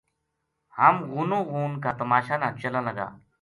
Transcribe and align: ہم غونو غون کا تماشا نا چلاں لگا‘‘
ہم 0.77 0.95
غونو 1.09 1.39
غون 1.51 1.71
کا 1.83 1.91
تماشا 1.99 2.35
نا 2.41 2.49
چلاں 2.61 2.83
لگا‘‘ 2.87 3.09